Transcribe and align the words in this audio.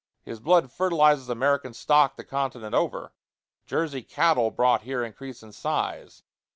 His 0.23 0.39
blood 0.39 0.71
fertilizes 0.71 1.29
American 1.29 1.75
stock 1.75 2.15
the 2.15 2.23
continent 2.23 2.73
over. 2.73 3.13
Jersey 3.67 4.01
cattle 4.01 4.49
brought 4.49 4.81
here 4.81 5.03
increase 5.03 5.43
in 5.43 5.51
size. 5.51 6.23